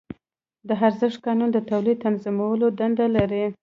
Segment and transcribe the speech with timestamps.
[0.67, 3.45] د ارزښت قانون د تولید تنظیمولو دنده لري